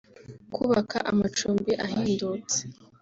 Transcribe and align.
kubaka 0.53 0.97
amacumbi 1.11 1.71
ahendutse 1.85 2.59